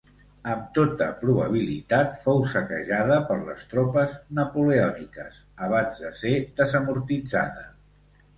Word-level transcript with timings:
Amb 0.51 0.69
tota 0.75 1.09
probabilitat 1.17 2.15
fou 2.21 2.41
saquejada 2.53 3.17
per 3.27 3.37
les 3.49 3.67
tropes 3.75 4.17
napoleòniques, 4.41 5.39
abans 5.69 6.03
de 6.07 6.13
ser 6.23 6.33
desamortitzada. 6.63 7.69